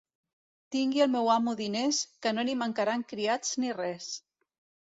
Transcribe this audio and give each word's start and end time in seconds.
Tingui 0.75 1.03
el 1.05 1.11
meu 1.15 1.29
amo 1.33 1.53
diners, 1.59 1.99
que 2.25 2.33
no 2.39 2.47
li 2.49 2.57
mancaran 2.63 3.07
criats 3.15 3.53
ni 3.63 3.79
res. 3.81 4.13